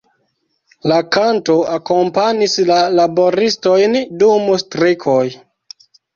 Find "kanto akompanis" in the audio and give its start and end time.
1.15-2.57